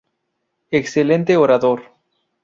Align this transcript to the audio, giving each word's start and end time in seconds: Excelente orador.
Excelente 0.71 1.37
orador. 1.37 1.83